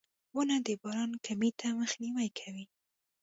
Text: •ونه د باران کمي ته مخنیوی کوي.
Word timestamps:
•ونه 0.35 0.55
د 0.67 0.69
باران 0.81 1.11
کمي 1.25 1.49
ته 1.59 1.67
مخنیوی 1.79 2.29
کوي. 2.39 2.65